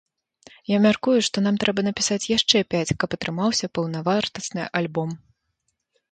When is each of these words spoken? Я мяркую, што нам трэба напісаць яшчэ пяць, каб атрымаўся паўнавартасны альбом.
Я 0.67 0.77
мяркую, 0.85 1.17
што 1.27 1.41
нам 1.47 1.57
трэба 1.63 1.83
напісаць 1.87 2.29
яшчэ 2.37 2.57
пяць, 2.75 2.95
каб 3.03 3.09
атрымаўся 3.17 3.69
паўнавартасны 3.79 4.63
альбом. 4.81 5.09